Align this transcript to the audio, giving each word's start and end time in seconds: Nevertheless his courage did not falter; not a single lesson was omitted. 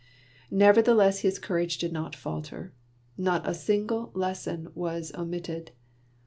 Nevertheless 0.49 1.19
his 1.19 1.37
courage 1.37 1.77
did 1.77 1.93
not 1.93 2.15
falter; 2.15 2.73
not 3.19 3.47
a 3.47 3.53
single 3.53 4.09
lesson 4.15 4.69
was 4.73 5.13
omitted. 5.13 5.73